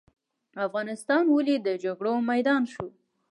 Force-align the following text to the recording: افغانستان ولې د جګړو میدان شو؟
افغانستان 0.67 1.23
ولې 1.29 1.55
د 1.61 1.67
جګړو 1.83 2.13
میدان 2.31 2.61
شو؟ 2.71 2.87